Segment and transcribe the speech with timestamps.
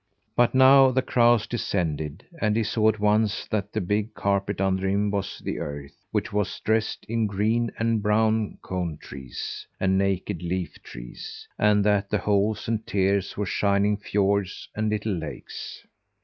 [0.35, 4.87] But now the crows descended, and he saw at once that the big carpet under
[4.89, 10.41] him was the earth, which was dressed in green and brown cone trees and naked
[10.41, 15.85] leaf trees, and that the holes and tears were shining fiords and little lakes.